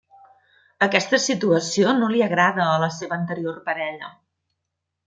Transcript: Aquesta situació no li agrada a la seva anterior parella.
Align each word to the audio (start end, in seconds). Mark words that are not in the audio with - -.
Aquesta 0.85 1.19
situació 1.25 1.93
no 1.99 2.09
li 2.15 2.25
agrada 2.29 2.67
a 2.71 2.81
la 2.87 2.91
seva 2.99 3.21
anterior 3.23 3.65
parella. 3.71 4.13